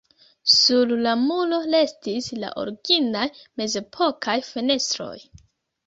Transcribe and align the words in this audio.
Sur 0.53 0.93
la 1.07 1.13
muro 1.25 1.59
restis 1.67 2.31
la 2.45 2.51
originaj 2.65 3.29
mezepokaj 3.63 4.41
fenestroj. 4.53 5.17